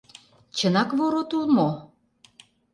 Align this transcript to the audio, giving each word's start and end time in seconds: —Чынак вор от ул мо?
—Чынак 0.57 0.89
вор 0.97 1.13
от 1.21 1.31
ул 1.37 1.45
мо? 1.55 1.69